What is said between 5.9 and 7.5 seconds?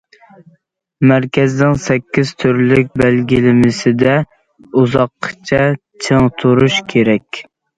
چىڭ تۇرۇش كېرەك.